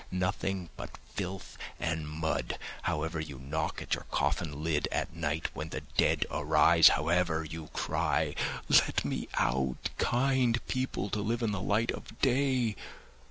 Nothing 0.09 0.71
but 0.75 0.97
filth 1.13 1.59
and 1.79 2.09
mud, 2.09 2.57
however 2.81 3.19
you 3.19 3.37
knock 3.37 3.83
at 3.83 3.93
your 3.93 4.07
coffin 4.09 4.63
lid 4.63 4.87
at 4.91 5.15
night, 5.15 5.49
when 5.53 5.69
the 5.69 5.81
dead 5.95 6.25
arise, 6.31 6.87
however 6.87 7.43
you 7.43 7.67
cry: 7.67 8.33
'Let 8.67 9.05
me 9.05 9.27
out, 9.35 9.91
kind 9.99 10.59
people, 10.65 11.11
to 11.11 11.21
live 11.21 11.43
in 11.43 11.51
the 11.51 11.61
light 11.61 11.91
of 11.91 12.19
day! 12.19 12.75